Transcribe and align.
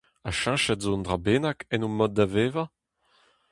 Ha 0.23 0.31
cheñchet 0.39 0.81
zo 0.83 0.91
un 0.95 1.03
dra 1.05 1.17
bennak 1.25 1.59
en 1.73 1.83
ho 1.85 1.89
mod 1.97 2.11
da 2.15 2.25
vevañ? 2.33 2.67